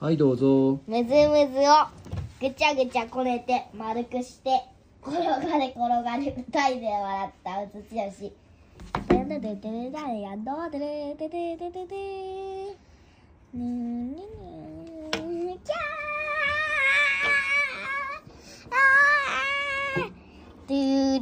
[0.00, 1.84] はいどうぞむずむずを
[2.40, 4.62] ぐちゃぐちゃこねて丸くして
[5.06, 8.32] 転がれ転がれ二人で笑ったうつつよし。
[9.08, 11.96] ででででででやどででででででで
[13.52, 20.10] にににきゃーあー
[20.66, 21.20] ドゥ